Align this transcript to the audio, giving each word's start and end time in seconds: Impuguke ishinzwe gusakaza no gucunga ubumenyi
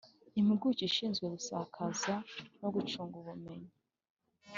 Impuguke 0.39 0.81
ishinzwe 0.89 1.25
gusakaza 1.35 2.13
no 2.59 2.67
gucunga 2.75 3.15
ubumenyi 3.21 3.71